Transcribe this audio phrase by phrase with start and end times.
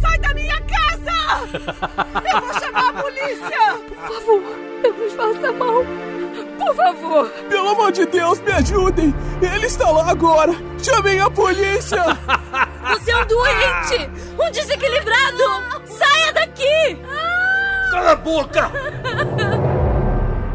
[0.00, 1.12] Sai da minha casa!
[2.34, 3.74] Eu vou chamar a polícia!
[3.88, 4.42] Por favor,
[4.82, 5.84] não nos faça mal.
[6.58, 7.30] Por favor!
[7.48, 9.14] Pelo amor de Deus, me ajudem!
[9.40, 10.52] Ele está lá agora!
[10.82, 12.02] Chamem a polícia!
[12.90, 14.10] Você é um doente!
[14.38, 15.86] Um desequilibrado!
[15.86, 16.98] Saia daqui!
[17.90, 18.70] Cala a boca!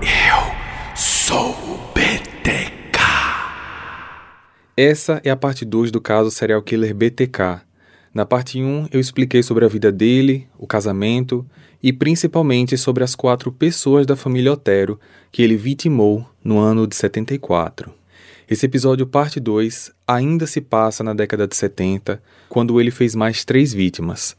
[0.01, 2.99] Eu sou o BTK.
[4.77, 7.70] Essa é a parte 2 do caso Serial Killer BTK.
[8.13, 11.45] Na parte 1, eu expliquei sobre a vida dele, o casamento
[11.81, 14.99] e principalmente sobre as quatro pessoas da família Otero
[15.31, 17.89] que ele vitimou no ano de 74.
[18.49, 23.45] Esse episódio, parte 2, ainda se passa na década de 70, quando ele fez mais
[23.45, 24.35] três vítimas.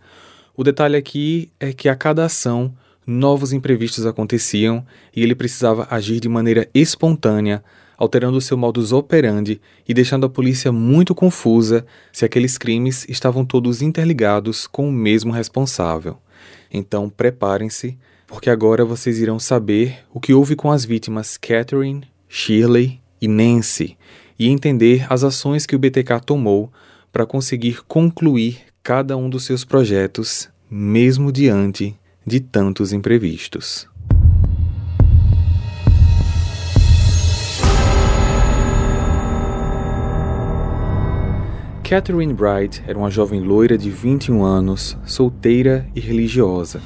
[0.55, 2.75] O detalhe aqui é que a cada ação,
[3.07, 4.85] novos imprevistos aconteciam
[5.17, 7.65] e ele precisava agir de maneira espontânea
[8.03, 13.81] alterando seu modus operandi e deixando a polícia muito confusa se aqueles crimes estavam todos
[13.81, 16.19] interligados com o mesmo responsável.
[16.69, 23.01] Então preparem-se, porque agora vocês irão saber o que houve com as vítimas Catherine, Shirley
[23.21, 23.97] e Nancy
[24.37, 26.73] e entender as ações que o BTK tomou
[27.13, 31.95] para conseguir concluir cada um dos seus projetos, mesmo diante
[32.27, 33.92] de tantos imprevistos.
[41.93, 46.81] Catherine Bright era uma jovem loira de 21 anos, solteira e religiosa.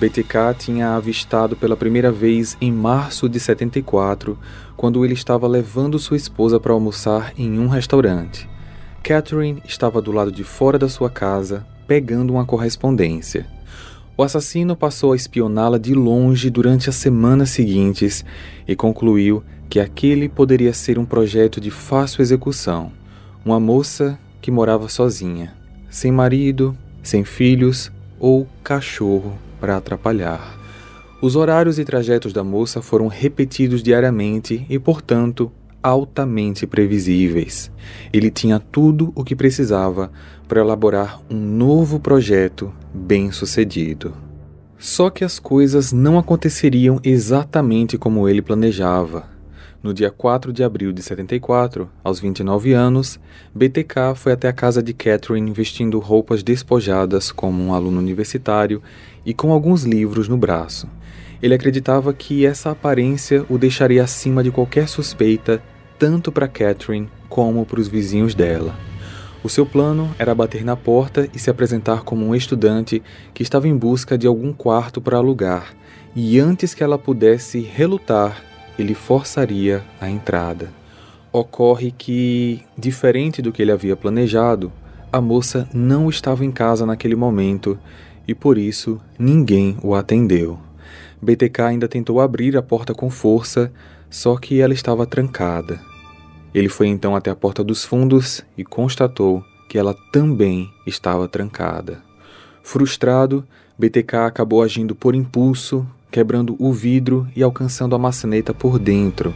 [0.00, 4.38] BTK tinha avistado pela primeira vez em março de 74,
[4.78, 8.48] quando ele estava levando sua esposa para almoçar em um restaurante.
[9.02, 13.46] Catherine estava do lado de fora da sua casa, pegando uma correspondência.
[14.16, 18.24] O assassino passou a espioná-la de longe durante as semanas seguintes
[18.66, 22.90] e concluiu que aquele poderia ser um projeto de fácil execução.
[23.44, 25.54] Uma moça que morava sozinha,
[25.88, 30.58] sem marido, sem filhos ou cachorro para atrapalhar.
[31.22, 37.70] Os horários e trajetos da moça foram repetidos diariamente e, portanto, altamente previsíveis.
[38.12, 40.10] Ele tinha tudo o que precisava
[40.48, 44.14] para elaborar um novo projeto bem sucedido.
[44.78, 49.28] Só que as coisas não aconteceriam exatamente como ele planejava.
[49.82, 53.18] No dia 4 de abril de 74, aos 29 anos,
[53.54, 58.82] BTK foi até a casa de Catherine vestindo roupas despojadas como um aluno universitário
[59.24, 60.86] e com alguns livros no braço.
[61.42, 65.62] Ele acreditava que essa aparência o deixaria acima de qualquer suspeita,
[65.98, 68.78] tanto para Catherine como para os vizinhos dela.
[69.42, 73.02] O seu plano era bater na porta e se apresentar como um estudante
[73.32, 75.74] que estava em busca de algum quarto para alugar,
[76.14, 78.49] e antes que ela pudesse relutar,
[78.80, 80.72] ele forçaria a entrada.
[81.32, 84.72] Ocorre que, diferente do que ele havia planejado,
[85.12, 87.78] a moça não estava em casa naquele momento
[88.26, 90.58] e por isso ninguém o atendeu.
[91.20, 93.72] BTK ainda tentou abrir a porta com força,
[94.08, 95.80] só que ela estava trancada.
[96.54, 102.02] Ele foi então até a porta dos fundos e constatou que ela também estava trancada.
[102.62, 103.44] Frustrado,
[103.78, 109.34] BTK acabou agindo por impulso, quebrando o vidro e alcançando a maçaneta por dentro.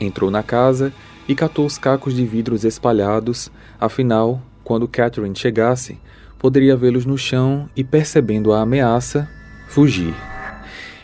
[0.00, 0.92] Entrou na casa
[1.28, 3.50] e catou os cacos de vidros espalhados,
[3.80, 5.98] afinal, quando Catherine chegasse,
[6.38, 9.28] poderia vê-los no chão e, percebendo a ameaça,
[9.68, 10.14] fugir.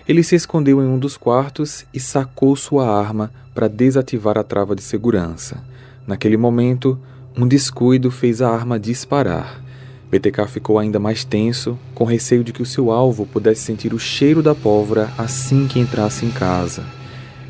[0.09, 4.75] Ele se escondeu em um dos quartos e sacou sua arma para desativar a trava
[4.75, 5.63] de segurança.
[6.07, 6.99] Naquele momento,
[7.37, 9.63] um descuido fez a arma disparar.
[10.11, 13.99] BTK ficou ainda mais tenso, com receio de que o seu alvo pudesse sentir o
[13.99, 16.85] cheiro da pólvora assim que entrasse em casa.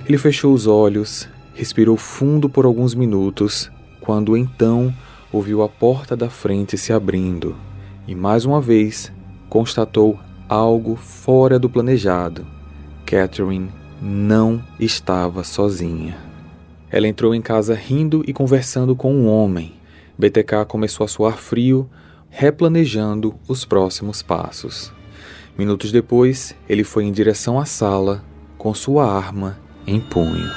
[0.06, 3.70] Ele fechou os olhos, respirou fundo por alguns minutos,
[4.00, 4.92] quando então
[5.32, 7.54] ouviu a porta da frente se abrindo
[8.08, 9.12] e mais uma vez
[9.50, 12.46] constatou algo fora do planejado.
[13.04, 13.68] Catherine
[14.00, 16.16] não estava sozinha.
[16.90, 19.74] Ela entrou em casa rindo e conversando com um homem.
[20.16, 21.88] BTK começou a suar frio,
[22.38, 24.92] replanejando os próximos passos.
[25.58, 28.24] Minutos depois, ele foi em direção à sala
[28.56, 30.48] com sua arma em punho.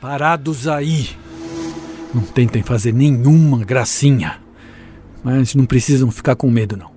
[0.00, 1.10] Parados aí!
[2.14, 4.40] Não tentem fazer nenhuma gracinha.
[5.22, 6.90] Mas não precisam ficar com medo, não.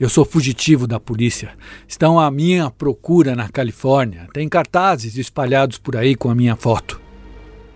[0.00, 1.50] Eu sou fugitivo da polícia.
[1.86, 4.28] Estão à minha procura na Califórnia.
[4.32, 6.98] Tem cartazes espalhados por aí com a minha foto.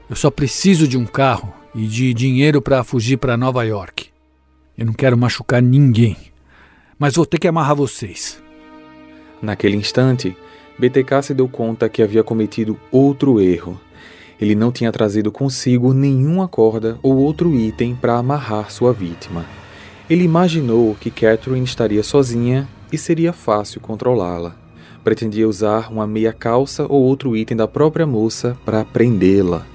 [0.09, 4.12] Eu só preciso de um carro e de dinheiro para fugir para Nova York.
[4.77, 6.17] Eu não quero machucar ninguém,
[6.99, 8.43] mas vou ter que amarrar vocês.
[9.43, 10.35] Naquele instante,
[10.79, 13.79] BTK se deu conta que havia cometido outro erro.
[14.41, 19.45] Ele não tinha trazido consigo nenhuma corda ou outro item para amarrar sua vítima.
[20.09, 24.57] Ele imaginou que Catherine estaria sozinha e seria fácil controlá-la.
[25.05, 29.67] Pretendia usar uma meia calça ou outro item da própria moça para prendê-la.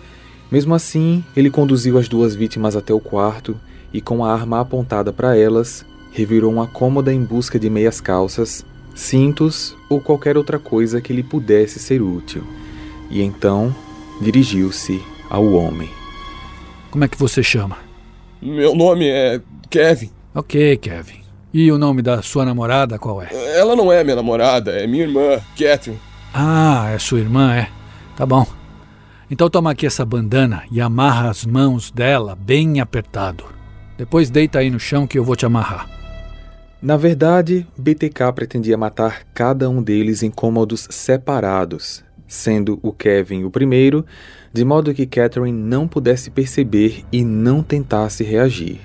[0.52, 3.60] Mesmo assim, ele conduziu as duas vítimas até o quarto
[3.94, 8.66] e, com a arma apontada para elas, revirou uma cômoda em busca de meias calças,
[8.96, 12.44] cintos ou qualquer outra coisa que lhe pudesse ser útil.
[13.10, 13.74] E então
[14.22, 15.90] dirigiu-se ao homem.
[16.90, 17.78] Como é que você chama?
[18.42, 20.12] Meu nome é Kevin.
[20.34, 21.22] Ok, Kevin.
[21.54, 23.30] E o nome da sua namorada qual é?
[23.58, 26.00] Ela não é minha namorada, é minha irmã, Catherine.
[26.34, 27.70] Ah, é sua irmã, é?
[28.16, 28.46] Tá bom.
[29.30, 33.57] Então toma aqui essa bandana e amarra as mãos dela bem apertado.
[33.98, 35.90] Depois deita aí no chão que eu vou te amarrar.
[36.80, 43.50] Na verdade, BTK pretendia matar cada um deles em cômodos separados, sendo o Kevin o
[43.50, 44.06] primeiro,
[44.54, 48.80] de modo que Catherine não pudesse perceber e não tentasse reagir.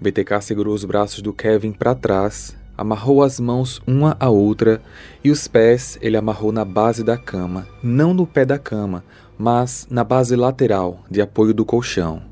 [0.00, 4.80] BTK segurou os braços do Kevin para trás, amarrou as mãos uma à outra
[5.22, 9.04] e os pés ele amarrou na base da cama, não no pé da cama,
[9.38, 12.22] mas na base lateral de apoio do colchão.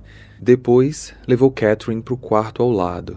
[0.45, 3.17] Depois, levou Catherine para o quarto ao lado.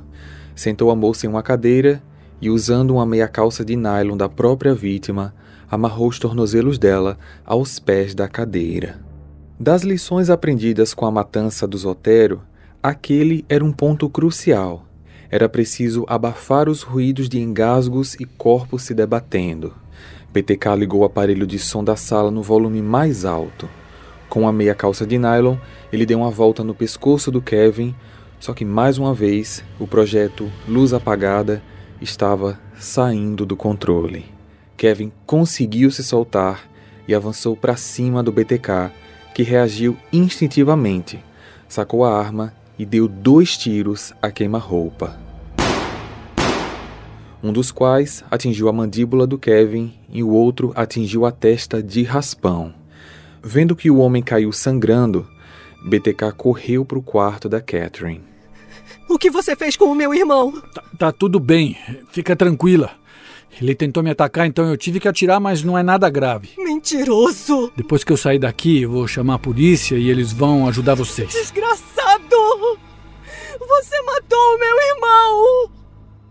[0.55, 2.01] Sentou a moça em uma cadeira
[2.41, 5.35] e, usando uma meia calça de nylon da própria vítima,
[5.69, 9.01] amarrou os tornozelos dela aos pés da cadeira.
[9.59, 12.41] Das lições aprendidas com a matança do Zotero,
[12.81, 14.85] aquele era um ponto crucial.
[15.29, 19.73] Era preciso abafar os ruídos de engasgos e corpos se debatendo.
[20.31, 23.67] PTK ligou o aparelho de som da sala no volume mais alto.
[24.37, 25.55] Com a meia calça de nylon,
[25.91, 27.95] ele deu uma volta no pescoço do Kevin,
[28.39, 31.59] só que mais uma vez o projeto Luz Apagada
[31.99, 34.25] estava saindo do controle.
[34.77, 36.69] Kevin conseguiu se soltar
[37.07, 38.91] e avançou para cima do BTK,
[39.33, 41.19] que reagiu instintivamente,
[41.67, 45.17] sacou a arma e deu dois tiros a queima-roupa.
[47.41, 52.03] Um dos quais atingiu a mandíbula do Kevin e o outro atingiu a testa de
[52.03, 52.75] raspão.
[53.41, 55.27] Vendo que o homem caiu sangrando,
[55.83, 58.23] BTK correu para o quarto da Catherine.
[59.09, 60.51] O que você fez com o meu irmão?
[60.73, 61.77] Tá, tá tudo bem,
[62.11, 62.91] fica tranquila.
[63.59, 66.49] Ele tentou me atacar, então eu tive que atirar, mas não é nada grave.
[66.57, 67.71] Mentiroso!
[67.75, 71.31] Depois que eu sair daqui, eu vou chamar a polícia e eles vão ajudar vocês.
[71.31, 72.77] Desgraçado!
[73.59, 75.71] Você matou o meu irmão!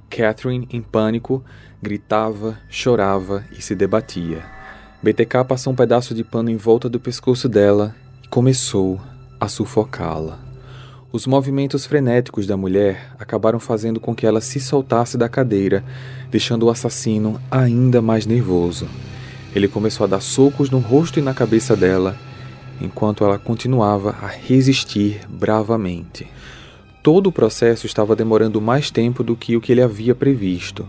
[0.09, 1.45] Catherine, em pânico,
[1.83, 4.56] gritava, chorava e se debatia.
[5.03, 7.95] BTK passou um pedaço de pano em volta do pescoço dela
[8.25, 8.99] e começou
[9.39, 10.39] a sufocá-la.
[11.13, 15.85] Os movimentos frenéticos da mulher acabaram fazendo com que ela se soltasse da cadeira,
[16.31, 18.89] deixando o assassino ainda mais nervoso.
[19.55, 22.17] Ele começou a dar socos no rosto e na cabeça dela,
[22.81, 26.27] enquanto ela continuava a resistir bravamente.
[27.03, 30.89] Todo o processo estava demorando mais tempo do que o que ele havia previsto.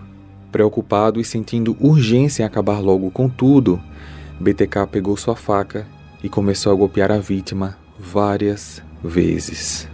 [0.52, 3.82] Preocupado e sentindo urgência em acabar logo com tudo,
[4.40, 5.88] BTK pegou sua faca
[6.24, 9.88] e começou a golpear a vítima várias vezes.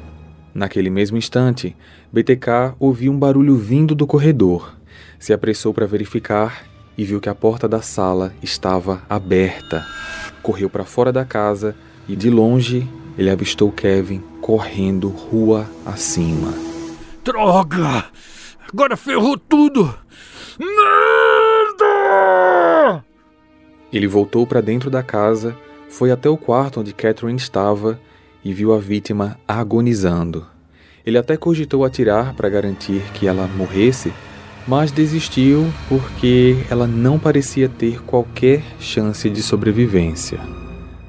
[0.54, 1.76] Naquele mesmo instante,
[2.12, 4.78] BTK ouviu um barulho vindo do corredor.
[5.18, 6.66] Se apressou para verificar
[6.98, 9.86] e viu que a porta da sala estava aberta.
[10.42, 11.76] Correu para fora da casa
[12.08, 12.88] e, de longe,
[13.18, 16.54] ele avistou Kevin correndo rua acima.
[17.24, 18.06] Droga!
[18.72, 19.98] Agora ferrou tudo!
[20.60, 21.03] Merda!
[23.94, 25.56] Ele voltou para dentro da casa,
[25.88, 28.00] foi até o quarto onde Catherine estava
[28.44, 30.48] e viu a vítima agonizando.
[31.06, 34.12] Ele até cogitou atirar para garantir que ela morresse,
[34.68, 40.40] mas desistiu porque ela não parecia ter qualquer chance de sobrevivência.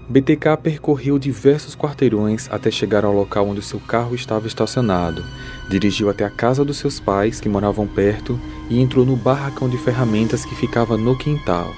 [0.06, 5.24] BTK percorreu diversos quarteirões até chegar ao local onde seu carro estava estacionado.
[5.70, 8.38] Dirigiu até a casa dos seus pais, que moravam perto,
[8.68, 11.72] e entrou no barracão de ferramentas que ficava no quintal.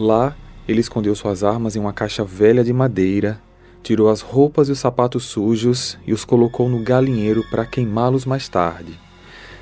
[0.00, 0.34] Lá,
[0.66, 3.38] ele escondeu suas armas em uma caixa velha de madeira,
[3.82, 8.48] tirou as roupas e os sapatos sujos e os colocou no galinheiro para queimá-los mais
[8.48, 8.98] tarde.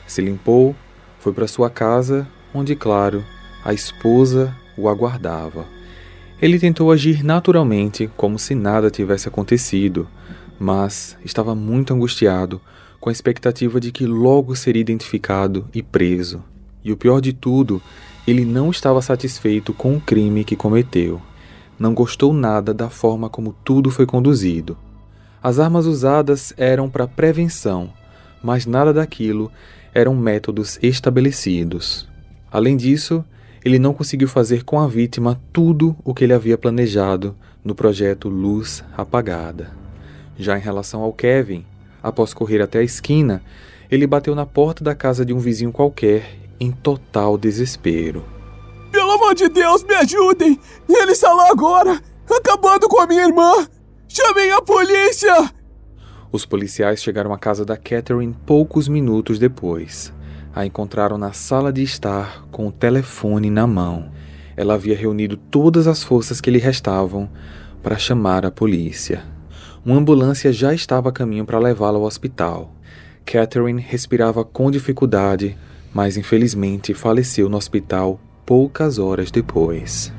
[0.06, 0.76] Se limpou,
[1.18, 3.24] foi para sua casa, onde, claro,
[3.64, 5.66] a esposa o aguardava.
[6.40, 10.06] Ele tentou agir naturalmente, como se nada tivesse acontecido,
[10.56, 12.60] mas estava muito angustiado,
[13.00, 16.44] com a expectativa de que logo seria identificado e preso.
[16.84, 17.82] E o pior de tudo,
[18.30, 21.20] ele não estava satisfeito com o crime que cometeu.
[21.78, 24.76] Não gostou nada da forma como tudo foi conduzido.
[25.42, 27.90] As armas usadas eram para prevenção,
[28.42, 29.50] mas nada daquilo
[29.94, 32.06] eram métodos estabelecidos.
[32.52, 33.24] Além disso,
[33.64, 38.28] ele não conseguiu fazer com a vítima tudo o que ele havia planejado no projeto
[38.28, 39.70] Luz Apagada.
[40.38, 41.64] Já em relação ao Kevin,
[42.02, 43.42] após correr até a esquina,
[43.90, 48.24] ele bateu na porta da casa de um vizinho qualquer em total desespero.
[48.90, 50.58] Pelo amor de Deus, me ajudem!
[50.88, 52.00] Ele está lá agora,
[52.30, 53.66] acabando com a minha irmã!
[54.08, 55.52] Chamem a polícia!
[56.30, 60.12] Os policiais chegaram à casa da Catherine poucos minutos depois.
[60.54, 64.10] A encontraram na sala de estar com o telefone na mão.
[64.56, 67.30] Ela havia reunido todas as forças que lhe restavam
[67.82, 69.22] para chamar a polícia.
[69.84, 72.74] Uma ambulância já estava a caminho para levá-la ao hospital.
[73.24, 75.56] Catherine respirava com dificuldade,
[75.98, 80.12] mas infelizmente faleceu no hospital poucas horas depois.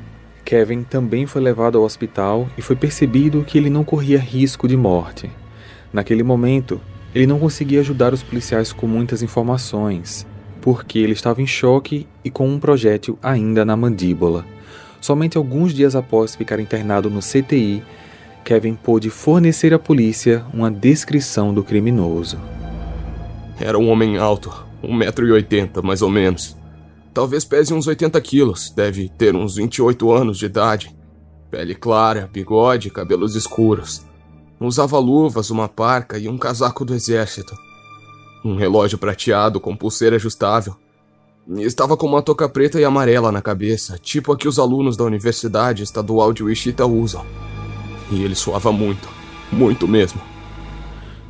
[0.44, 4.76] Kevin também foi levado ao hospital e foi percebido que ele não corria risco de
[4.76, 5.30] morte.
[5.90, 6.78] Naquele momento,
[7.14, 10.26] ele não conseguia ajudar os policiais com muitas informações,
[10.60, 14.44] porque ele estava em choque e com um projétil ainda na mandíbula.
[15.00, 17.82] Somente alguns dias após ficar internado no CTI,
[18.44, 22.38] Kevin pôde fornecer à polícia uma descrição do criminoso.
[23.58, 26.56] Era um homem alto, 1,80m mais ou menos.
[27.12, 30.94] Talvez pese uns 80 quilos, deve ter uns 28 anos de idade.
[31.50, 34.06] Pele clara, bigode, cabelos escuros.
[34.60, 37.54] Usava luvas, uma parca e um casaco do exército.
[38.44, 40.76] Um relógio prateado com pulseira ajustável.
[41.58, 45.04] Estava com uma touca preta e amarela na cabeça, tipo a que os alunos da
[45.04, 47.24] Universidade Estadual de Wichita usam.
[48.12, 49.08] E ele suava muito,
[49.50, 50.20] muito mesmo.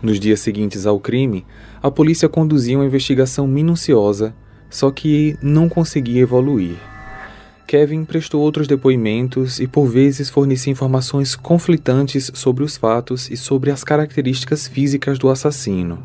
[0.03, 1.47] Nos dias seguintes ao crime,
[1.83, 4.35] a polícia conduzia uma investigação minuciosa,
[4.69, 6.77] só que não conseguia evoluir.
[7.67, 13.71] Kevin prestou outros depoimentos e por vezes fornecia informações conflitantes sobre os fatos e sobre
[13.71, 16.03] as características físicas do assassino.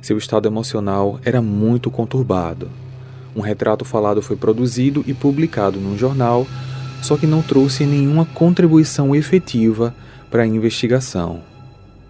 [0.00, 2.70] Seu estado emocional era muito conturbado.
[3.34, 6.46] Um retrato falado foi produzido e publicado num jornal,
[7.02, 9.94] só que não trouxe nenhuma contribuição efetiva
[10.30, 11.42] para a investigação.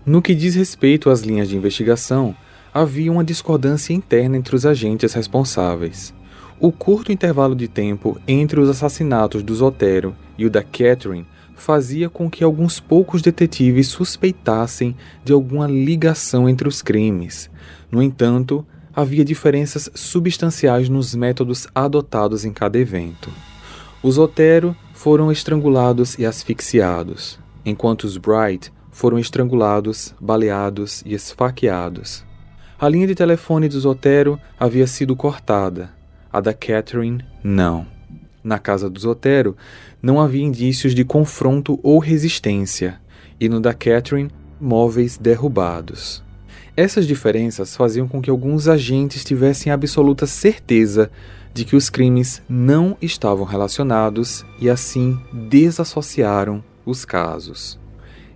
[0.05, 2.37] No que diz respeito às linhas de investigação,
[2.73, 6.15] havia uma discordância interna entre os agentes responsáveis.
[6.61, 12.09] O curto intervalo de tempo entre os assassinatos do Zotero e o da Catherine fazia
[12.09, 17.51] com que alguns poucos detetives suspeitassem de alguma ligação entre os crimes.
[17.91, 23.31] No entanto, havia diferenças substanciais nos métodos adotados em cada evento.
[24.03, 32.28] Os Otero foram estrangulados e asfixiados, enquanto os Bright foram estrangulados, baleados e esfaqueados.
[32.81, 35.91] A linha de telefone dos Otero havia sido cortada,
[36.33, 37.85] a da Catherine não.
[38.45, 39.57] Na casa dos Otero
[40.01, 43.01] não havia indícios de confronto ou resistência,
[43.41, 44.31] e no da Catherine,
[44.61, 46.23] móveis derrubados.
[46.77, 51.11] Essas diferenças faziam com que alguns agentes tivessem absoluta certeza
[51.53, 57.77] de que os crimes não estavam relacionados e assim desassociaram os casos.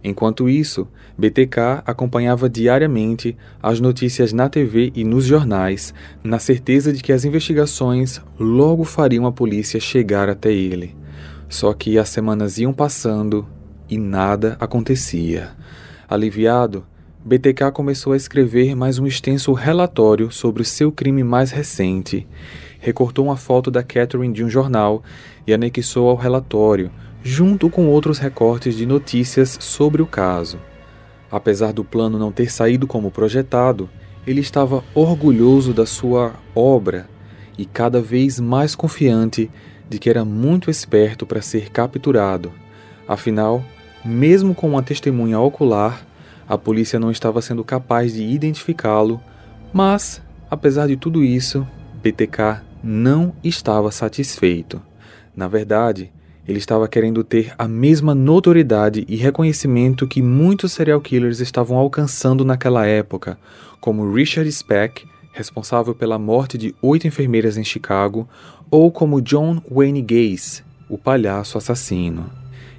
[0.04, 5.94] Enquanto isso, BTK acompanhava diariamente as notícias na TV e nos jornais,
[6.25, 10.97] na certeza de que as investigações logo fariam a polícia chegar até ele.
[11.49, 13.47] Só que as semanas iam passando
[13.88, 15.50] e nada acontecia.
[16.09, 16.85] Aliviado,
[17.25, 22.26] BTK começou a escrever mais um extenso relatório sobre o seu crime mais recente.
[22.80, 25.04] Recortou uma foto da Catherine de um jornal
[25.47, 26.90] e anexou ao relatório,
[27.22, 30.58] junto com outros recortes de notícias sobre o caso.
[31.30, 33.88] Apesar do plano não ter saído como projetado,
[34.26, 37.08] ele estava orgulhoso da sua obra
[37.56, 39.50] e cada vez mais confiante
[39.88, 42.52] de que era muito esperto para ser capturado.
[43.06, 43.64] Afinal,
[44.04, 46.06] mesmo com uma testemunha ocular,
[46.48, 49.20] a polícia não estava sendo capaz de identificá-lo,
[49.72, 51.66] mas, apesar de tudo isso,
[52.02, 54.82] BTK não estava satisfeito.
[55.34, 56.12] Na verdade,
[56.46, 62.44] ele estava querendo ter a mesma notoriedade e reconhecimento que muitos serial killers estavam alcançando
[62.44, 63.38] naquela época,
[63.80, 68.28] como Richard Speck, responsável pela morte de oito enfermeiras em Chicago,
[68.70, 72.30] ou como John Wayne Gacy, o palhaço assassino.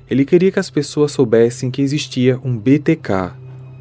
[0.10, 3.32] Ele queria que as pessoas soubessem que existia um BTK,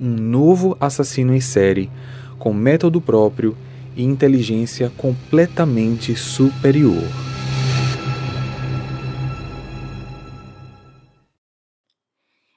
[0.00, 1.90] um novo assassino em série,
[2.38, 3.56] com método próprio
[3.96, 7.31] e inteligência completamente superior.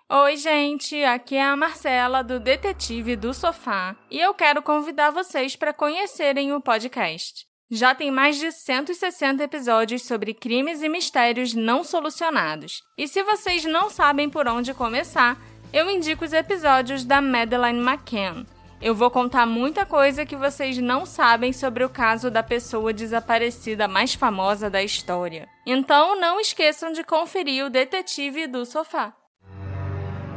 [0.07, 5.55] Oi, gente, aqui é a Marcela do Detetive do Sofá e eu quero convidar vocês
[5.55, 7.47] para conhecerem o podcast.
[7.71, 12.83] Já tem mais de 160 episódios sobre crimes e mistérios não solucionados.
[12.95, 15.41] E se vocês não sabem por onde começar,
[15.73, 18.45] eu indico os episódios da Madeleine McCann.
[18.79, 23.87] Eu vou contar muita coisa que vocês não sabem sobre o caso da pessoa desaparecida
[23.87, 25.49] mais famosa da história.
[25.65, 29.11] Então não esqueçam de conferir o Detetive do Sofá.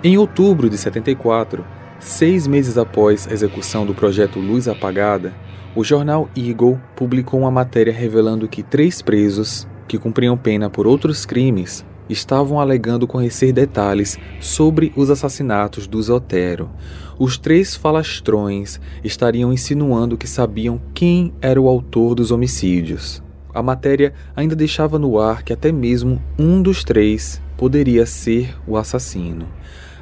[0.03, 1.65] Em outubro de 74,
[2.01, 5.35] Seis meses após a execução do projeto Luz Apagada,
[5.75, 11.27] o jornal Eagle publicou uma matéria revelando que três presos, que cumpriam pena por outros
[11.27, 16.71] crimes, estavam alegando conhecer detalhes sobre os assassinatos do Zotero.
[17.19, 23.21] Os três falastrões estariam insinuando que sabiam quem era o autor dos homicídios.
[23.53, 28.77] A matéria ainda deixava no ar que até mesmo um dos três poderia ser o
[28.77, 29.49] assassino.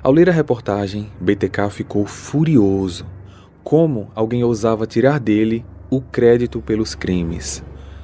[0.07, 3.05] Ao ler a reportagem, BTK ficou furioso.
[3.65, 7.61] Como alguém ousava tirar dele o crédito pelos crimes?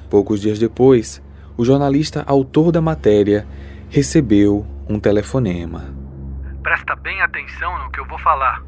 [0.09, 1.23] Poucos dias depois,
[1.55, 3.47] o jornalista autor da matéria
[3.89, 5.95] recebeu um telefonema.
[6.61, 8.61] Presta bem atenção no que eu vou falar.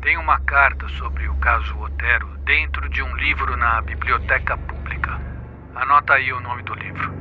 [0.00, 5.20] Tem uma carta sobre o caso Otero dentro de um livro na biblioteca pública.
[5.74, 7.12] Anota aí o nome do livro.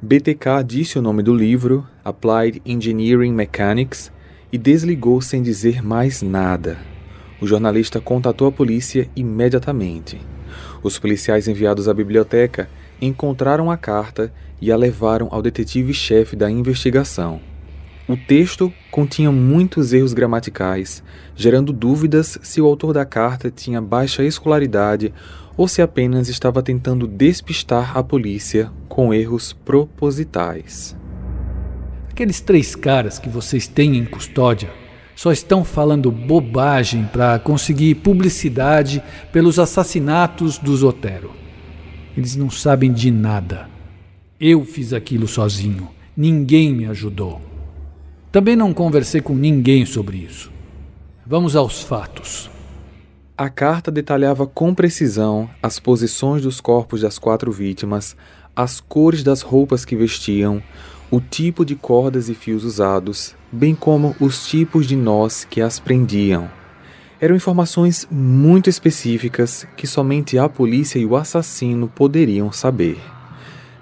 [0.00, 4.12] BTK disse o nome do livro, Applied Engineering Mechanics,
[4.52, 6.78] e desligou sem dizer mais nada.
[7.40, 10.20] O jornalista contatou a polícia imediatamente.
[10.82, 12.68] Os policiais enviados à biblioteca
[13.00, 17.40] encontraram a carta e a levaram ao detetive-chefe da investigação.
[18.08, 21.02] O texto continha muitos erros gramaticais,
[21.34, 25.12] gerando dúvidas se o autor da carta tinha baixa escolaridade
[25.56, 30.96] ou se apenas estava tentando despistar a polícia com erros propositais.
[32.22, 34.70] Aqueles três caras que vocês têm em custódia
[35.16, 39.02] só estão falando bobagem para conseguir publicidade
[39.32, 41.32] pelos assassinatos do Zotero.
[42.16, 43.68] Eles não sabem de nada.
[44.38, 45.88] Eu fiz aquilo sozinho.
[46.16, 47.40] Ninguém me ajudou.
[48.30, 50.52] Também não conversei com ninguém sobre isso.
[51.26, 52.48] Vamos aos fatos.
[53.36, 58.16] A carta detalhava com precisão as posições dos corpos das quatro vítimas,
[58.54, 60.62] as cores das roupas que vestiam,
[61.12, 65.78] o tipo de cordas e fios usados, bem como os tipos de nós que as
[65.78, 66.50] prendiam.
[67.20, 72.98] Eram informações muito específicas que somente a polícia e o assassino poderiam saber.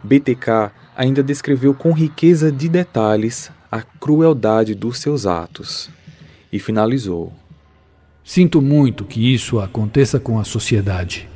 [0.03, 5.89] BTK ainda descreveu com riqueza de detalhes a crueldade dos seus atos
[6.53, 7.33] e finalizou:
[8.25, 11.29] Sinto muito que isso aconteça com a sociedade.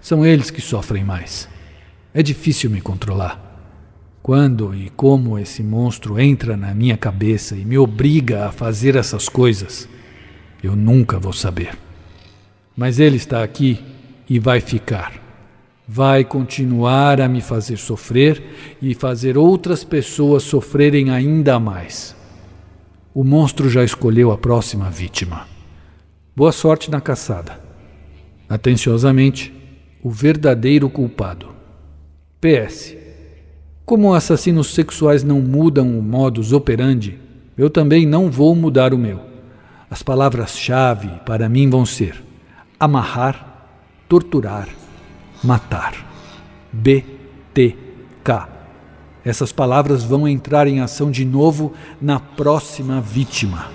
[0.00, 1.46] São eles que sofrem mais.
[2.14, 3.45] É difícil me controlar.
[4.26, 9.28] Quando e como esse monstro entra na minha cabeça e me obriga a fazer essas
[9.28, 9.88] coisas,
[10.60, 11.78] eu nunca vou saber.
[12.76, 13.78] Mas ele está aqui
[14.28, 15.12] e vai ficar.
[15.86, 18.42] Vai continuar a me fazer sofrer
[18.82, 22.16] e fazer outras pessoas sofrerem ainda mais.
[23.14, 25.46] O monstro já escolheu a próxima vítima.
[26.34, 27.60] Boa sorte na caçada.
[28.48, 29.54] Atenciosamente,
[30.02, 31.50] o verdadeiro culpado.
[32.40, 33.05] PS.
[33.86, 37.20] Como assassinos sexuais não mudam o modus operandi,
[37.56, 39.20] eu também não vou mudar o meu.
[39.88, 42.20] As palavras-chave para mim vão ser
[42.80, 43.68] amarrar,
[44.08, 44.68] torturar,
[45.40, 46.04] matar.
[46.72, 48.48] BTK.
[49.24, 51.72] Essas palavras vão entrar em ação de novo
[52.02, 53.70] na próxima vítima.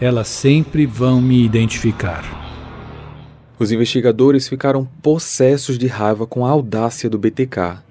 [0.00, 2.22] Elas sempre vão me identificar.
[3.58, 7.82] Os investigadores ficaram possessos de raiva com a audácia do BTK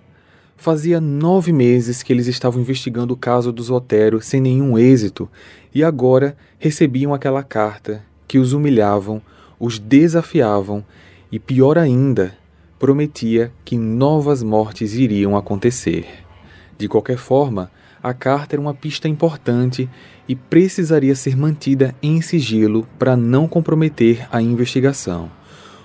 [0.56, 5.30] Fazia nove meses que eles estavam investigando o caso dos Otero sem nenhum êxito
[5.74, 9.22] e agora recebiam aquela carta que os humilhavam,
[9.60, 10.86] os desafiavam
[11.32, 12.38] e, pior ainda,
[12.80, 16.08] prometia que novas mortes iriam acontecer.
[16.78, 17.70] De qualquer forma,
[18.02, 19.90] a carta era uma pista importante
[20.28, 25.30] e precisaria ser mantida em sigilo para não comprometer a investigação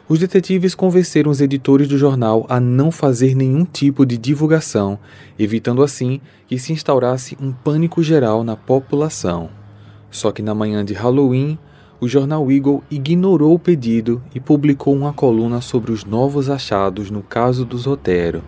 [0.09, 4.99] os detetives convenceram os editores do jornal a não fazer nenhum tipo de divulgação,
[5.39, 9.51] evitando assim que se instaurasse um pânico geral na população.
[10.11, 11.59] Só que na manhã de Halloween,
[12.01, 17.23] o jornal Eagle ignorou o pedido e publicou uma coluna sobre os novos achados no
[17.23, 18.43] caso do Zotero.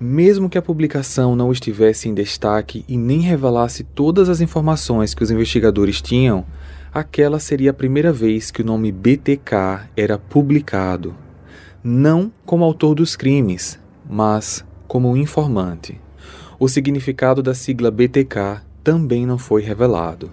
[0.00, 5.22] Mesmo que a publicação não estivesse em destaque e nem revelasse todas as informações que
[5.22, 6.44] os investigadores tinham,
[7.00, 11.14] aquela seria a primeira vez que o nome BTK era publicado,
[11.82, 16.00] não como autor dos crimes, mas como informante.
[16.58, 20.30] O significado da sigla BTK também não foi revelado.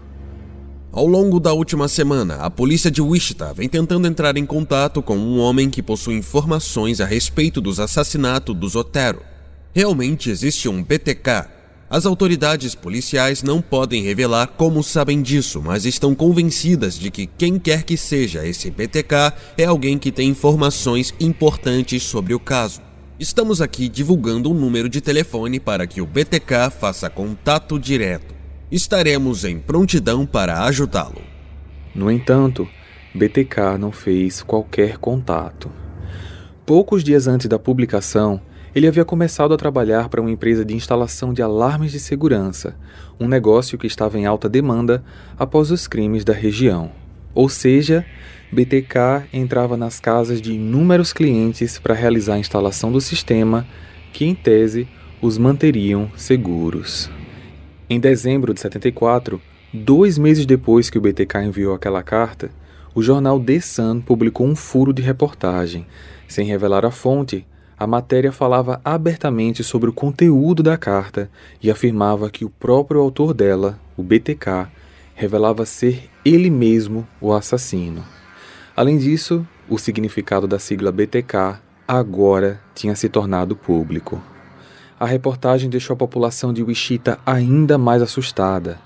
[0.91, 5.17] Ao longo da última semana, a polícia de Wichita vem tentando entrar em contato com
[5.17, 9.21] um homem que possui informações a respeito dos assassinatos dos Otero.
[9.73, 11.54] Realmente existe um BTK
[11.88, 17.60] as autoridades policiais não podem revelar como sabem disso, mas estão convencidas de que quem
[17.60, 22.82] quer que seja esse BTK é alguém que tem informações importantes sobre o caso.
[23.19, 28.34] Estamos aqui divulgando um número de telefone para que o BTK faça contato direto.
[28.71, 31.21] Estaremos em prontidão para ajudá-lo.
[31.93, 32.67] No entanto,
[33.13, 35.71] BTK não fez qualquer contato.
[36.65, 38.41] Poucos dias antes da publicação,
[38.75, 42.75] ele havia começado a trabalhar para uma empresa de instalação de alarmes de segurança,
[43.17, 45.01] um negócio que estava em alta demanda
[45.39, 46.91] após os crimes da região.
[47.33, 48.05] Ou seja,
[48.51, 53.65] BTK entrava nas casas de inúmeros clientes para realizar a instalação do sistema,
[54.11, 54.89] que em tese
[55.21, 57.09] os manteriam seguros.
[57.89, 59.41] Em dezembro de 74,
[59.73, 62.51] dois meses depois que o BTK enviou aquela carta,
[62.93, 65.85] o jornal The Sun publicou um furo de reportagem.
[66.27, 67.45] Sem revelar a fonte,
[67.77, 71.29] a matéria falava abertamente sobre o conteúdo da carta
[71.61, 74.67] e afirmava que o próprio autor dela, o BTK,
[75.13, 78.03] revelava ser ele mesmo o assassino.
[78.75, 84.21] Além disso, o significado da sigla BTK agora tinha se tornado público.
[84.99, 88.79] A reportagem deixou a população de Wichita ainda mais assustada.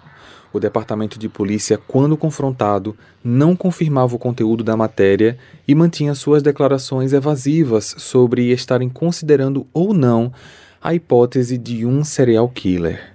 [0.52, 6.42] O departamento de polícia, quando confrontado, não confirmava o conteúdo da matéria e mantinha suas
[6.42, 10.34] declarações evasivas sobre estarem considerando ou não
[10.82, 13.14] a hipótese de um serial killer.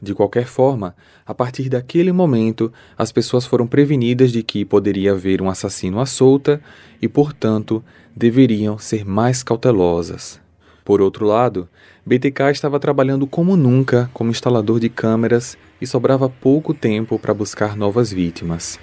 [0.00, 0.94] De qualquer forma,
[1.26, 6.06] a partir daquele momento, as pessoas foram prevenidas de que poderia haver um assassino à
[6.06, 6.60] solta
[7.00, 7.82] e, portanto,
[8.14, 10.38] deveriam ser mais cautelosas.
[10.84, 11.68] Por outro lado,
[12.04, 17.76] BTK estava trabalhando como nunca como instalador de câmeras e sobrava pouco tempo para buscar
[17.76, 18.78] novas vítimas.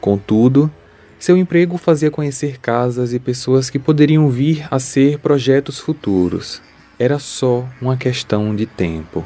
[0.00, 0.70] Contudo,
[1.18, 6.60] seu emprego fazia conhecer casas e pessoas que poderiam vir a ser projetos futuros.
[6.98, 9.24] Era só uma questão de tempo.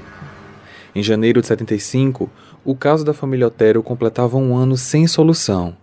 [0.94, 2.30] Em janeiro de 75,
[2.64, 5.76] o caso da família Otero completava um ano sem solução.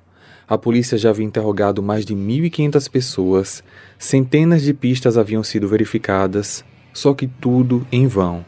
[0.48, 3.64] A polícia já havia interrogado mais de 1.500 pessoas,
[3.98, 8.46] centenas de pistas haviam sido verificadas, só que tudo em vão.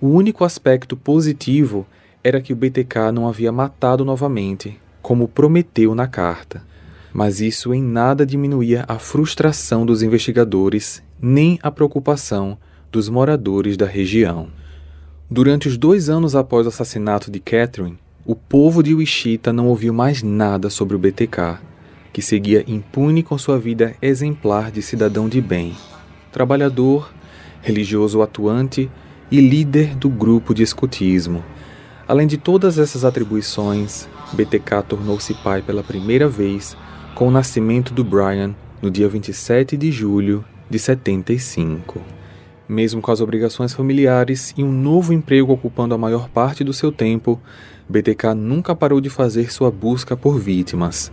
[0.00, 1.86] O único aspecto positivo
[2.24, 6.62] era que o BTK não havia matado novamente, como prometeu na carta.
[7.12, 12.56] Mas isso em nada diminuía a frustração dos investigadores, nem a preocupação
[12.90, 14.48] dos moradores da região.
[15.30, 19.92] Durante os dois anos após o assassinato de Catherine, o povo de Wichita não ouviu
[19.92, 21.58] mais nada sobre o BTK,
[22.12, 25.74] que seguia impune com sua vida exemplar de cidadão de bem,
[26.30, 27.12] trabalhador,
[27.62, 28.90] religioso atuante
[29.30, 31.42] e líder do grupo de escutismo.
[32.06, 36.76] Além de todas essas atribuições, BTK tornou-se pai pela primeira vez
[37.14, 42.00] com o nascimento do Brian no dia 27 de julho de 75.
[42.68, 46.90] Mesmo com as obrigações familiares e um novo emprego ocupando a maior parte do seu
[46.90, 47.40] tempo,
[47.88, 51.12] BTK nunca parou de fazer sua busca por vítimas.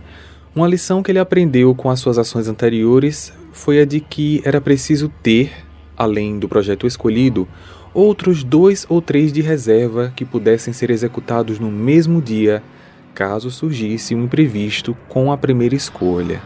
[0.54, 4.60] Uma lição que ele aprendeu com as suas ações anteriores foi a de que era
[4.60, 5.52] preciso ter,
[5.96, 7.46] além do projeto escolhido,
[7.92, 12.62] outros dois ou três de reserva que pudessem ser executados no mesmo dia,
[13.14, 16.40] caso surgisse um imprevisto com a primeira escolha.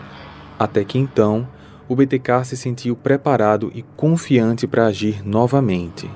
[0.59, 1.47] Até que então,
[1.89, 6.11] o BTK se sentiu preparado e confiante para agir novamente.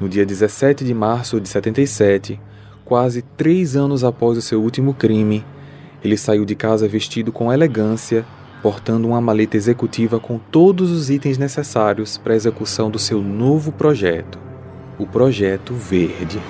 [0.00, 2.38] No dia 17 de março de 77,
[2.84, 5.44] quase três anos após o seu último crime,
[6.04, 8.24] ele saiu de casa vestido com elegância,
[8.62, 13.72] portando uma maleta executiva com todos os itens necessários para a execução do seu novo
[13.72, 14.38] projeto,
[14.98, 16.40] o Projeto Verde.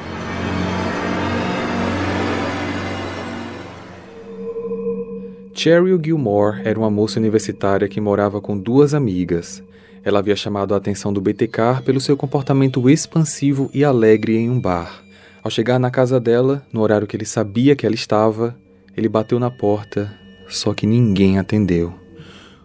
[5.53, 9.63] Cheryl Gilmore era uma moça universitária que morava com duas amigas.
[10.05, 14.61] Ela havia chamado a atenção do BTK pelo seu comportamento expansivo e alegre em um
[14.61, 15.03] bar.
[15.43, 18.57] Ao chegar na casa dela, no horário que ele sabia que ela estava,
[18.97, 20.15] ele bateu na porta,
[20.49, 21.93] só que ninguém atendeu.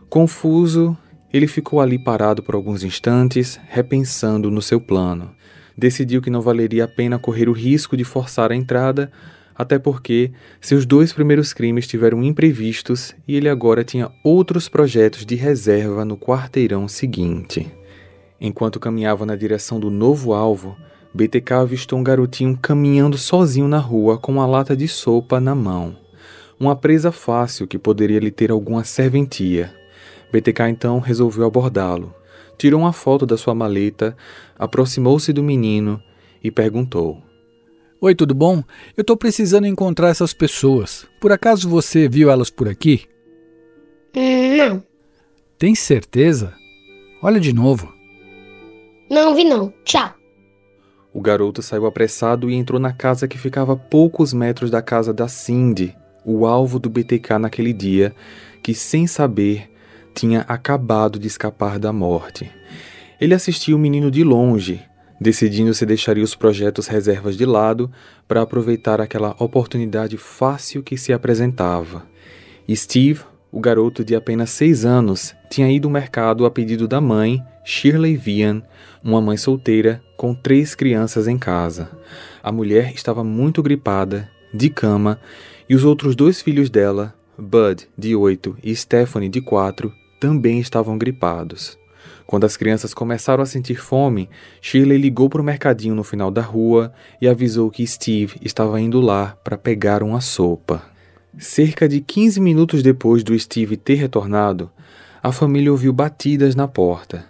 [0.07, 0.95] Confuso,
[1.33, 5.31] ele ficou ali parado por alguns instantes, repensando no seu plano.
[5.81, 9.11] Decidiu que não valeria a pena correr o risco de forçar a entrada,
[9.55, 15.33] até porque seus dois primeiros crimes tiveram imprevistos e ele agora tinha outros projetos de
[15.33, 17.67] reserva no quarteirão seguinte.
[18.39, 20.77] Enquanto caminhava na direção do novo alvo,
[21.15, 25.97] BTK avistou um garotinho caminhando sozinho na rua com uma lata de sopa na mão.
[26.59, 29.73] Uma presa fácil que poderia lhe ter alguma serventia.
[30.31, 32.13] BTK então resolveu abordá-lo.
[32.61, 34.15] Tirou uma foto da sua maleta,
[34.55, 35.99] aproximou-se do menino
[36.43, 37.19] e perguntou:
[37.99, 38.63] Oi, tudo bom?
[38.95, 41.07] Eu estou precisando encontrar essas pessoas.
[41.19, 43.07] Por acaso você viu elas por aqui?
[44.15, 44.83] Não.
[45.57, 46.53] Tem certeza?
[47.23, 47.91] Olha de novo.
[49.09, 49.73] Não vi não.
[49.83, 50.13] Tchau.
[51.11, 55.11] O garoto saiu apressado e entrou na casa que ficava a poucos metros da casa
[55.11, 58.13] da Cindy, o alvo do BTK naquele dia,
[58.61, 59.70] que sem saber
[60.13, 62.51] tinha acabado de escapar da morte.
[63.19, 64.81] Ele assistiu o menino de longe,
[65.19, 67.91] decidindo se deixaria os projetos reservas de lado
[68.27, 72.07] para aproveitar aquela oportunidade fácil que se apresentava.
[72.69, 73.21] Steve,
[73.51, 78.15] o garoto de apenas seis anos tinha ido ao mercado a pedido da mãe, Shirley
[78.15, 78.63] Vian,
[79.03, 81.91] uma mãe solteira com três crianças em casa.
[82.41, 85.19] A mulher estava muito gripada, de cama,
[85.69, 90.99] e os outros dois filhos dela, Bud, de 8, e Stephanie, de 4, também estavam
[90.99, 91.79] gripados.
[92.27, 94.29] Quando as crianças começaram a sentir fome,
[94.61, 99.01] Shirley ligou para o mercadinho no final da rua e avisou que Steve estava indo
[99.01, 100.83] lá para pegar uma sopa.
[101.37, 104.71] Cerca de 15 minutos depois do Steve ter retornado,
[105.23, 107.25] a família ouviu batidas na porta.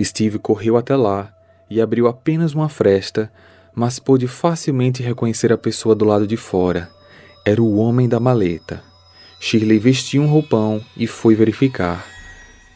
[0.00, 1.34] Steve correu até lá
[1.68, 3.30] e abriu apenas uma fresta,
[3.74, 6.88] mas pôde facilmente reconhecer a pessoa do lado de fora.
[7.44, 8.82] Era o homem da maleta.
[9.40, 12.19] Shirley vestiu um roupão e foi verificar.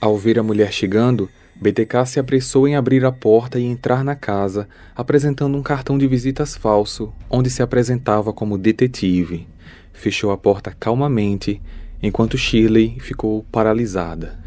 [0.04, 4.14] Ao ver a mulher chegando, BTK se apressou em abrir a porta e entrar na
[4.14, 9.48] casa, apresentando um cartão de visitas falso, onde se apresentava como detetive.
[9.94, 11.58] Fechou a porta calmamente,
[12.02, 14.38] enquanto Shirley ficou paralisada.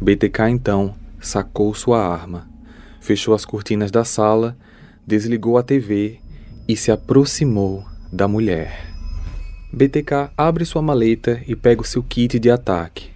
[0.00, 2.48] BTK então sacou sua arma,
[3.00, 4.56] fechou as cortinas da sala,
[5.04, 6.20] desligou a TV
[6.68, 8.86] e se aproximou da mulher.
[9.72, 13.10] BTK abre sua maleta e pega o seu kit de ataque.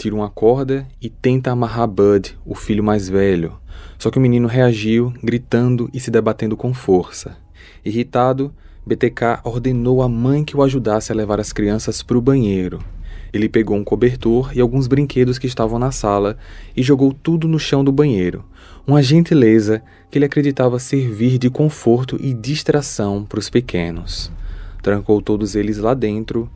[0.00, 3.52] Tira uma corda e tenta amarrar Bud, o filho mais velho.
[3.98, 7.36] Só que o menino reagiu, gritando e se debatendo com força.
[7.84, 8.50] Irritado,
[8.86, 12.82] BTK ordenou à mãe que o ajudasse a levar as crianças para o banheiro.
[13.30, 16.38] Ele pegou um cobertor e alguns brinquedos que estavam na sala
[16.74, 18.42] e jogou tudo no chão do banheiro,
[18.86, 24.32] uma gentileza que ele acreditava servir de conforto e distração para os pequenos
[24.80, 26.50] trancou todos eles lá dentro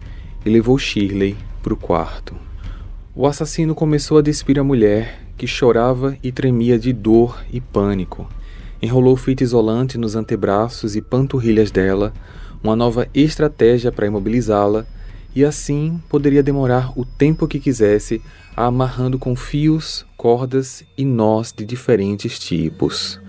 [0.45, 2.35] e levou Shirley para o quarto.
[3.17, 8.29] O assassino começou a despir a mulher, que chorava e tremia de dor e pânico.
[8.83, 12.13] Enrolou fita isolante nos antebraços e panturrilhas dela,
[12.61, 14.85] uma nova estratégia para imobilizá-la,
[15.33, 18.21] e assim poderia demorar o tempo que quisesse,
[18.57, 23.21] amarrando com fios, cordas e nós de diferentes tipos.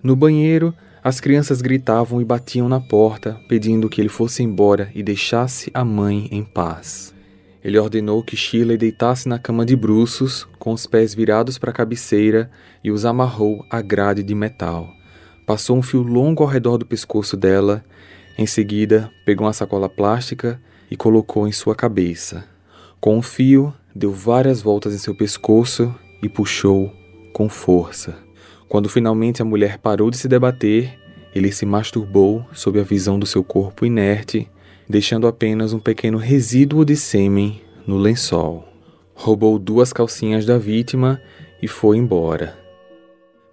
[0.00, 5.02] No banheiro, as crianças gritavam e batiam na porta, pedindo que ele fosse embora e
[5.02, 7.13] deixasse a mãe em paz.
[7.64, 11.72] Ele ordenou que Shirley deitasse na cama de bruços, com os pés virados para a
[11.72, 12.50] cabeceira,
[12.84, 14.92] e os amarrou à grade de metal.
[15.46, 17.82] Passou um fio longo ao redor do pescoço dela.
[18.36, 22.44] Em seguida, pegou uma sacola plástica e colocou em sua cabeça.
[23.00, 26.92] Com o fio, deu várias voltas em seu pescoço e puxou
[27.32, 28.14] com força.
[28.68, 30.98] Quando finalmente a mulher parou de se debater,
[31.34, 34.50] ele se masturbou sob a visão do seu corpo inerte,
[34.88, 38.68] deixando apenas um pequeno resíduo de sêmen no lençol.
[39.14, 41.20] Roubou duas calcinhas da vítima
[41.62, 42.58] e foi embora.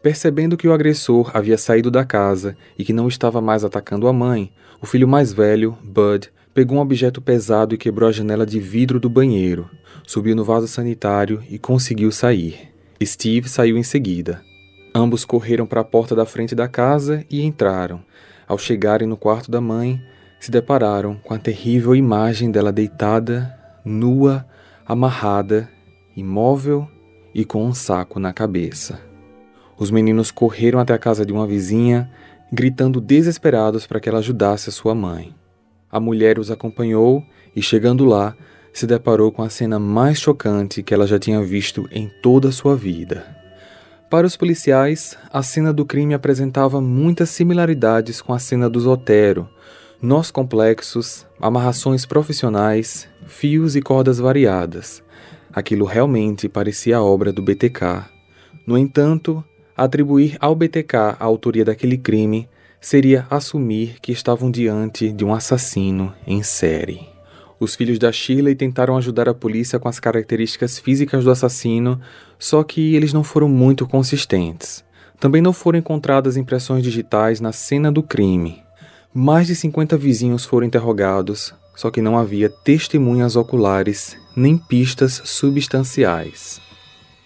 [0.02, 4.14] Percebendo que o agressor havia saído da casa e que não estava mais atacando a
[4.14, 8.60] mãe, o filho mais velho, Bud, pegou um objeto pesado e quebrou a janela de
[8.60, 9.70] vidro do banheiro,
[10.08, 12.72] subiu no vaso sanitário e conseguiu sair.
[13.04, 14.42] Steve saiu em seguida.
[14.94, 18.04] Ambos correram para a porta da frente da casa e entraram.
[18.48, 20.02] Ao chegarem no quarto da mãe,
[20.42, 24.44] se depararam com a terrível imagem dela deitada, nua,
[24.84, 25.70] amarrada,
[26.18, 26.88] imóvel
[27.32, 29.00] e com um saco na cabeça.
[29.78, 32.12] Os meninos correram até a casa de uma vizinha,
[32.52, 35.34] gritando desesperados para que ela ajudasse a sua mãe.
[35.92, 37.24] A mulher os acompanhou
[37.56, 38.36] e, chegando lá,
[38.74, 42.52] se deparou com a cena mais chocante que ela já tinha visto em toda a
[42.52, 43.24] sua vida.
[44.10, 49.48] Para os policiais, a cena do crime apresentava muitas similaridades com a cena do Zotero.
[50.04, 55.04] Nós complexos, amarrações profissionais, fios e cordas variadas.
[55.54, 58.06] Aquilo realmente parecia a obra do BTK.
[58.66, 59.44] No entanto,
[59.78, 66.12] atribuir ao BTK a autoria daquele crime seria assumir que estavam diante de um assassino
[66.26, 67.08] em série.
[67.60, 72.02] Os filhos da Shirley tentaram ajudar a polícia com as características físicas do assassino,
[72.40, 74.84] só que eles não foram muito consistentes.
[75.20, 78.64] Também não foram encontradas impressões digitais na cena do crime.
[79.14, 86.62] Mais de 50 vizinhos foram interrogados, só que não havia testemunhas oculares nem pistas substanciais.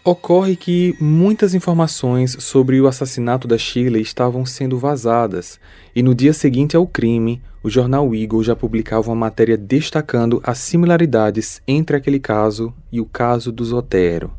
[0.04, 5.60] Ocorre que muitas informações sobre o assassinato da Shirley estavam sendo vazadas,
[5.96, 10.58] e no dia seguinte ao crime, o jornal Eagle já publicava uma matéria destacando as
[10.58, 14.32] similaridades entre aquele caso e o caso do Zotero.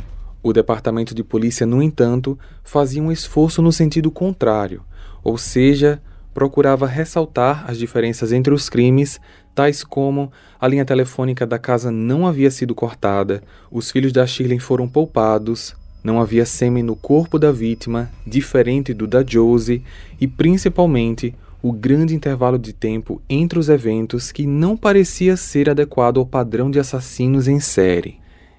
[0.43, 4.83] O departamento de polícia, no entanto, fazia um esforço no sentido contrário,
[5.23, 6.03] ou seja,
[6.37, 9.19] procurava ressaltar as diferenças entre os crimes,
[9.55, 14.59] tais como a linha telefônica da casa não havia sido cortada, os filhos da Shirley
[14.59, 19.83] foram poupados, não havia sêmen no corpo da vítima, diferente do da Josie,
[20.21, 26.19] e principalmente o grande intervalo de tempo entre os eventos que não parecia ser adequado
[26.19, 28.19] ao padrão de assassinos em série.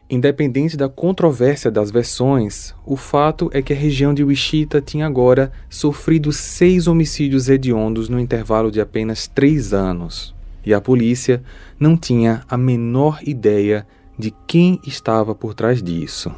[0.09, 5.51] Independente da controvérsia das versões, o fato é que a região de Wichita tinha agora
[5.69, 10.33] sofrido seis homicídios hediondos no intervalo de apenas três anos,
[10.65, 11.43] e a polícia
[11.77, 13.85] não tinha a menor ideia
[14.17, 16.33] de quem estava por trás disso.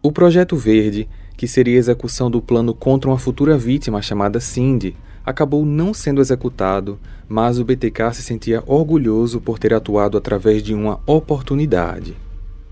[0.00, 4.94] O Projeto Verde, que seria a execução do plano contra uma futura vítima chamada Cindy,
[5.26, 6.96] acabou não sendo executado,
[7.28, 12.27] mas o BTK se sentia orgulhoso por ter atuado através de uma oportunidade.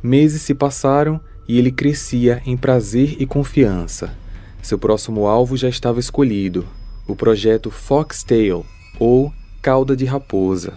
[0.06, 4.16] Meses se passaram e ele crescia em prazer e confiança.
[4.62, 6.64] Seu próximo alvo já estava escolhido:
[7.08, 8.64] o projeto Foxtail,
[9.00, 10.74] ou Cauda de Raposa,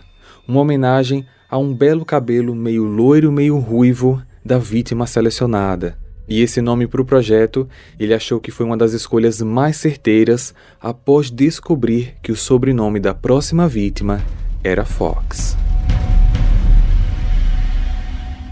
[0.47, 5.95] uma homenagem a um belo cabelo meio loiro, meio ruivo da vítima selecionada.
[6.27, 10.55] E esse nome para o projeto ele achou que foi uma das escolhas mais certeiras
[10.81, 14.23] após descobrir que o sobrenome da próxima vítima
[14.63, 15.55] era Fox.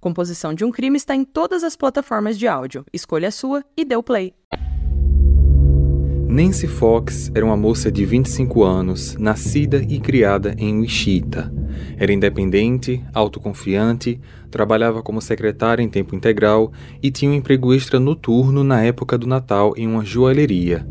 [0.00, 2.84] Composição de um crime está em todas as plataformas de áudio.
[2.92, 4.32] Escolha a sua e dê o play.
[6.28, 11.52] Nancy Fox era uma moça de 25 anos, nascida e criada em Wichita.
[11.96, 16.70] Era independente, autoconfiante, trabalhava como secretária em tempo integral
[17.02, 20.86] e tinha um emprego extra noturno na época do Natal em uma joalheria.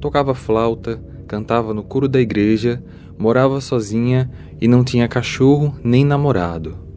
[0.00, 2.82] Tocava flauta, cantava no coro da igreja,
[3.16, 4.28] morava sozinha
[4.60, 6.89] e não tinha cachorro nem namorado.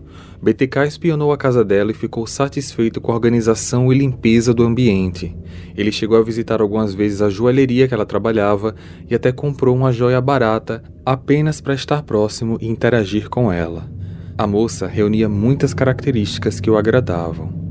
[0.44, 5.34] BTK espionou a casa dela e ficou satisfeito com a organização e limpeza do ambiente.
[5.74, 8.76] Ele chegou a visitar algumas vezes a joalheria que ela trabalhava
[9.10, 13.90] e até comprou uma joia barata apenas para estar próximo e interagir com ela.
[14.38, 17.64] A moça reunia muitas características que o agradavam.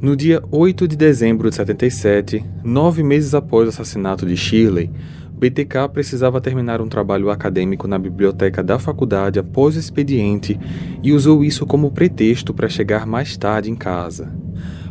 [0.00, 4.90] No dia 8 de dezembro de 77, nove meses após o assassinato de Shirley,
[5.36, 10.58] BTK precisava terminar um trabalho acadêmico na biblioteca da faculdade após o expediente
[11.02, 14.32] e usou isso como pretexto para chegar mais tarde em casa.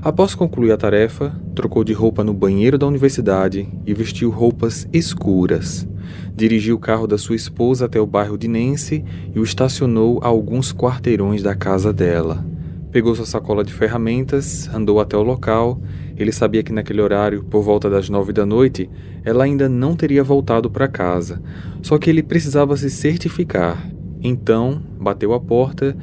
[0.02, 5.88] Após concluir a tarefa, trocou de roupa no banheiro da universidade e vestiu roupas escuras.
[6.36, 9.04] Dirigiu o carro da sua esposa até o bairro de Nancy
[9.34, 12.46] e o estacionou a alguns quarteirões da casa dela.
[12.92, 15.80] Pegou sua sacola de ferramentas, andou até o local
[16.18, 18.90] ele sabia que naquele horário, por volta das nove da noite,
[19.24, 21.42] ela ainda não teria voltado para casa,
[21.82, 23.90] só que ele precisava se certificar.
[24.22, 25.96] Então, bateu a porta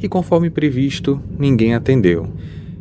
[0.00, 2.32] e, conforme previsto, ninguém atendeu.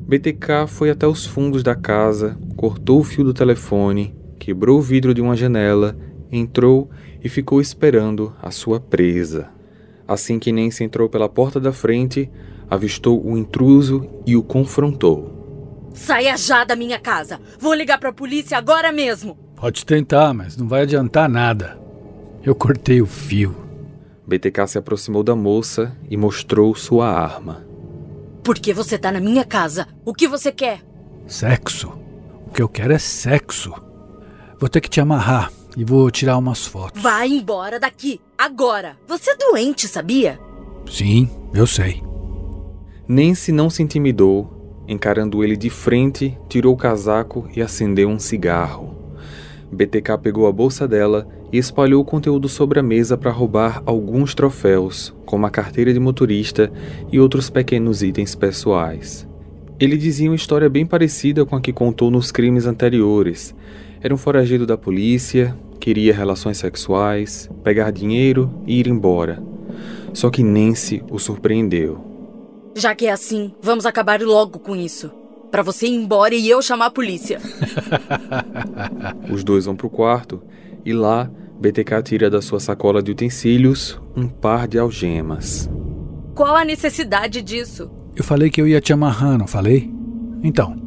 [0.08, 5.14] BTK foi até os fundos da casa, cortou o fio do telefone, quebrou o vidro
[5.14, 5.96] de uma janela,
[6.32, 6.90] entrou
[7.24, 9.50] e ficou esperando a sua presa.
[10.08, 12.28] Assim que Nancy entrou pela porta da frente,
[12.68, 15.39] avistou o intruso e o confrontou.
[16.00, 17.42] Saia já da minha casa.
[17.60, 19.38] Vou ligar pra polícia agora mesmo.
[19.56, 21.78] Pode tentar, mas não vai adiantar nada.
[22.42, 23.54] Eu cortei o fio.
[24.26, 27.66] BTK se aproximou da moça e mostrou sua arma.
[28.42, 29.88] Por que você tá na minha casa?
[30.06, 30.82] O que você quer?
[31.28, 31.90] Sexo.
[32.48, 33.74] O que eu quero é sexo.
[34.58, 37.02] Vou ter que te amarrar e vou tirar umas fotos.
[37.02, 38.98] Vai embora daqui, agora.
[39.06, 40.40] Você é doente, sabia?
[40.90, 42.02] Sim, eu sei.
[43.08, 44.59] Nancy não se intimidou
[44.90, 48.96] Encarando ele de frente, tirou o casaco e acendeu um cigarro.
[49.72, 54.34] BTK pegou a bolsa dela e espalhou o conteúdo sobre a mesa para roubar alguns
[54.34, 56.72] troféus, como a carteira de motorista
[57.12, 59.28] e outros pequenos itens pessoais.
[59.80, 63.54] Ele dizia uma história bem parecida com a que contou nos crimes anteriores.
[64.02, 69.40] Era um foragido da polícia, queria relações sexuais, pegar dinheiro e ir embora.
[70.14, 72.09] Só que Nancy o surpreendeu.
[72.80, 75.12] Já que é assim, vamos acabar logo com isso.
[75.52, 77.42] Para você ir embora e eu chamar a polícia.
[79.30, 80.42] Os dois vão pro quarto
[80.86, 85.70] e lá BTK tira da sua sacola de utensílios um par de algemas.
[86.34, 87.92] Qual a necessidade disso?
[88.16, 89.94] Eu falei que eu ia te amarrar, não falei?
[90.42, 90.82] Então,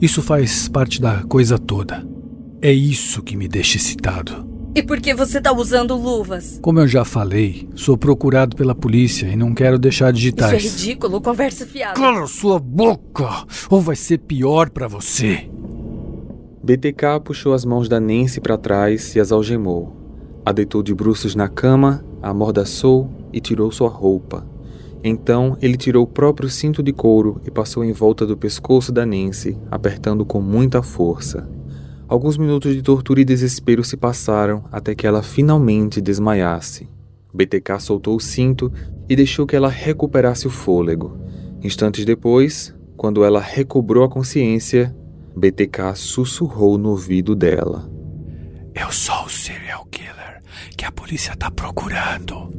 [0.00, 2.02] isso faz parte da coisa toda.
[2.62, 4.55] É isso que me deixa excitado.
[4.76, 6.58] E por que você tá usando luvas?
[6.60, 10.62] Como eu já falei, sou procurado pela polícia e não quero deixar digitais.
[10.62, 11.98] Isso é ridículo, conversa fiada.
[11.98, 15.48] Cala sua boca, ou vai ser pior para você.
[16.62, 19.96] BTK puxou as mãos da Nancy para trás e as algemou.
[20.44, 24.46] A deitou de bruços na cama, a amordaçou e tirou sua roupa.
[25.02, 29.06] Então ele tirou o próprio cinto de couro e passou em volta do pescoço da
[29.06, 31.48] Nancy, apertando com muita força.
[32.08, 36.88] Alguns minutos de tortura e desespero se passaram até que ela finalmente desmaiasse.
[37.34, 38.72] BTK soltou o cinto
[39.08, 41.18] e deixou que ela recuperasse o fôlego.
[41.62, 44.94] Instantes depois, quando ela recobrou a consciência,
[45.36, 47.90] BTK sussurrou no ouvido dela.
[48.72, 50.42] Eu sou o serial killer
[50.76, 52.52] que a polícia está procurando.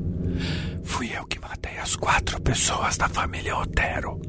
[0.83, 4.19] Fui eu que matei as quatro pessoas da família Otero: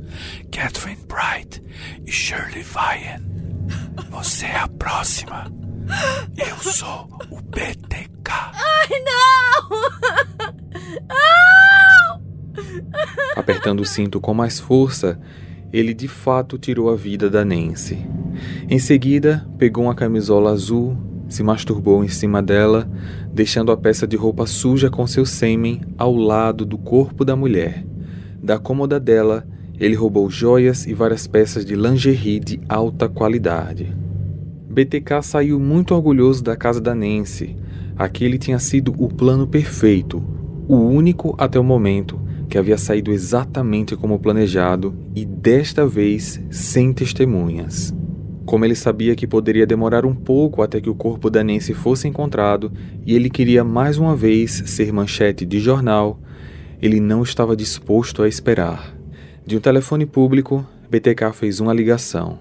[0.53, 1.61] Catherine Bright
[2.07, 3.38] e Shirley Vian.
[4.11, 5.51] Você é a próxima.
[6.37, 8.31] Eu sou o BTK.
[8.31, 9.89] Ai, não!
[13.37, 15.19] Apertando o cinto com mais força,
[15.73, 17.99] ele de fato tirou a vida da Nancy.
[18.69, 20.97] Em seguida, pegou uma camisola azul,
[21.29, 22.91] se masturbou em cima dela,
[23.33, 27.85] deixando a peça de roupa suja com seu sêmen ao lado do corpo da mulher.
[28.43, 29.47] Da cômoda dela,
[29.81, 33.95] ele roubou joias e várias peças de lingerie de alta qualidade.
[34.69, 37.57] BTK saiu muito orgulhoso da casa da Nancy.
[37.97, 40.23] Aquele tinha sido o plano perfeito,
[40.69, 46.93] o único até o momento que havia saído exatamente como planejado e desta vez sem
[46.93, 47.95] testemunhas.
[48.47, 52.09] Como ele sabia que poderia demorar um pouco até que o corpo da Nancy fosse
[52.09, 52.73] encontrado
[53.05, 56.19] e ele queria mais uma vez ser manchete de jornal,
[56.81, 58.98] ele não estava disposto a esperar.
[59.49, 62.39] De um telefone público, BTK fez uma ligação.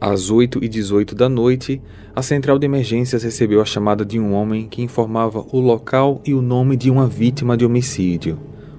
[0.00, 1.80] Às 8 e 18 da noite,
[2.12, 6.34] a central de emergências recebeu a chamada de um homem que informava o local e
[6.34, 8.36] o nome de uma vítima de homicídio.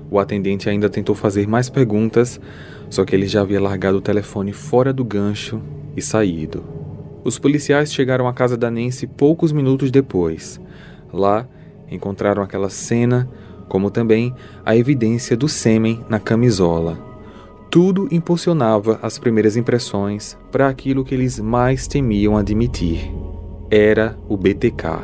[0.10, 2.42] O atendente ainda tentou fazer mais perguntas,
[2.90, 5.62] só que ele já havia largado o telefone fora do gancho
[5.96, 6.66] e saído.
[7.24, 10.60] Os policiais chegaram à casa da Nancy poucos minutos depois.
[11.14, 11.48] Lá,
[11.90, 13.30] encontraram aquela cena,
[13.70, 17.11] como também a evidência do sêmen na camisola.
[17.72, 23.10] Tudo impulsionava as primeiras impressões para aquilo que eles mais temiam admitir.
[23.70, 25.00] Era o BTK.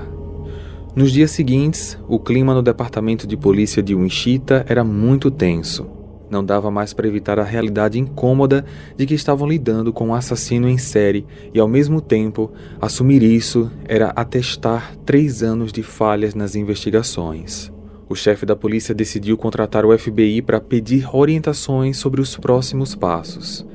[0.94, 5.88] Nos dias seguintes, o clima no departamento de polícia de Wichita era muito tenso.
[6.30, 8.66] Não dava mais para evitar a realidade incômoda
[8.98, 12.52] de que estavam lidando com um assassino em série e, ao mesmo tempo,
[12.82, 17.72] assumir isso era atestar três anos de falhas nas investigações.
[18.10, 23.66] O chefe da polícia decidiu contratar o FBI para pedir orientações sobre os próximos passos.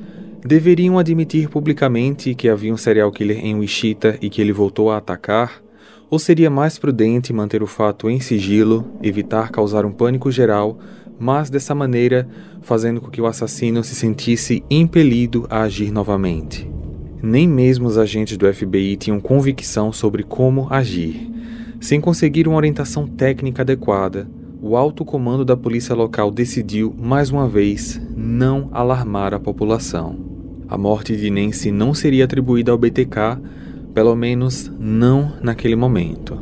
[0.45, 4.97] Deveriam admitir publicamente que havia um serial killer em Wichita e que ele voltou a
[4.97, 5.61] atacar?
[6.09, 10.77] Ou seria mais prudente manter o fato em sigilo, evitar causar um pânico geral,
[11.19, 12.27] mas dessa maneira
[12.61, 16.69] fazendo com que o assassino se sentisse impelido a agir novamente?
[17.21, 21.32] Nem mesmo os agentes do FBI tinham convicção sobre como agir.
[21.83, 24.25] Sem conseguir uma orientação técnica adequada,
[24.61, 30.17] o alto comando da polícia local decidiu, mais uma vez, não alarmar a população.
[30.69, 33.37] A morte de Nancy não seria atribuída ao BTK,
[33.93, 36.39] pelo menos não naquele momento.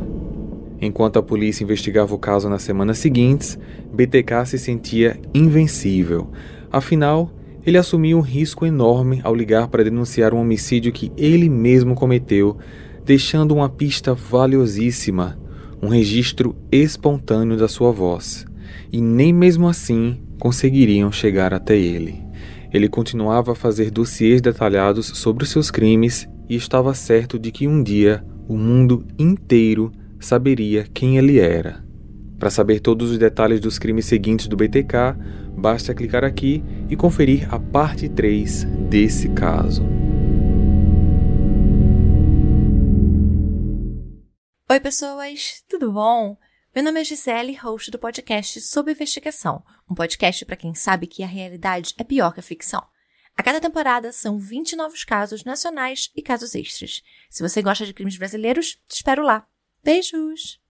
[0.80, 3.58] Enquanto a polícia investigava o caso nas semanas seguintes,
[3.92, 6.30] BTK se sentia invencível.
[6.72, 7.32] Afinal,
[7.66, 12.60] ele assumiu um risco enorme ao ligar para denunciar um homicídio que ele mesmo cometeu,
[13.12, 15.38] deixando uma pista valiosíssima,
[15.82, 18.45] um registro espontâneo da sua voz.
[18.89, 22.24] E nem mesmo assim conseguiriam chegar até ele.
[22.72, 27.84] Ele continuava a fazer dossiês detalhados sobre seus crimes e estava certo de que um
[27.84, 31.84] dia o mundo inteiro saberia quem ele era.
[32.39, 35.18] Para saber todos os detalhes dos crimes seguintes do BTK,
[35.57, 39.84] basta clicar aqui e conferir a parte 3 desse caso.
[44.72, 46.38] Oi, pessoas, tudo bom?
[46.74, 51.24] Meu nome é Gisele, host do podcast Sob Investigação, um podcast para quem sabe que
[51.24, 52.82] a realidade é pior que a ficção.
[53.36, 57.01] A cada temporada são 20 novos casos nacionais e casos extras.
[57.30, 59.45] Se você gosta de crimes brasileiros, te espero lá.
[59.84, 60.57] Beijos!